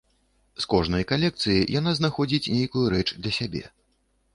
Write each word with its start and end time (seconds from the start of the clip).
З 0.63 0.65
кожнай 0.71 1.03
калекцыі 1.11 1.69
яна 1.79 1.95
знаходзіць 2.03 2.51
нейкую 2.59 2.85
рэч 2.97 3.07
для 3.23 3.31
сябе. 3.41 3.69